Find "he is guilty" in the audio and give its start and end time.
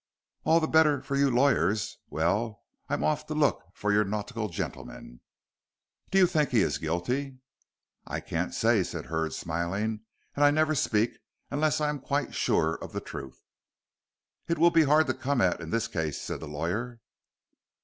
6.49-7.37